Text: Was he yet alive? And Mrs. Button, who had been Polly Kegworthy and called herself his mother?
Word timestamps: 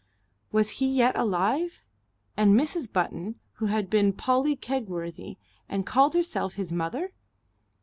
Was 0.51 0.71
he 0.81 0.87
yet 0.87 1.15
alive? 1.15 1.83
And 2.35 2.59
Mrs. 2.59 2.91
Button, 2.91 3.39
who 3.57 3.67
had 3.67 3.87
been 3.87 4.13
Polly 4.13 4.55
Kegworthy 4.55 5.37
and 5.69 5.85
called 5.85 6.15
herself 6.15 6.55
his 6.55 6.71
mother? 6.71 7.11